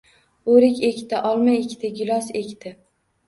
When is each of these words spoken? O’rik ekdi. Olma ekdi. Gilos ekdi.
O’rik 0.53 0.79
ekdi. 0.87 1.19
Olma 1.31 1.53
ekdi. 1.57 1.91
Gilos 1.99 2.31
ekdi. 2.41 2.73